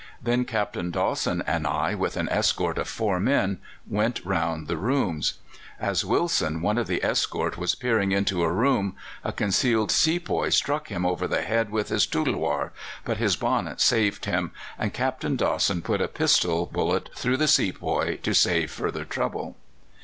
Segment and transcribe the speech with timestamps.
[0.19, 5.35] Then Captain Dawson and I, with an escort of four men, went round the rooms.
[5.79, 10.87] As Wilson, one of the escort, was peering into a room, a concealed sepoy struck
[10.87, 12.71] him over the head with his tulwâr;
[13.05, 18.17] but his bonnet saved him, and Captain Dawson put a pistol bullet through the sepoy
[18.23, 19.55] to save further trouble.